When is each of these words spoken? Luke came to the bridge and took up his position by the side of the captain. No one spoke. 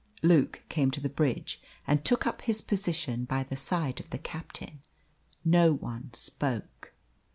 Luke 0.23 0.63
came 0.67 0.89
to 0.89 0.99
the 0.99 1.09
bridge 1.11 1.61
and 1.85 2.03
took 2.03 2.25
up 2.25 2.41
his 2.41 2.59
position 2.61 3.23
by 3.25 3.43
the 3.43 3.55
side 3.55 3.99
of 3.99 4.09
the 4.09 4.17
captain. 4.17 4.79
No 5.45 5.73
one 5.73 6.11
spoke. 6.15 6.91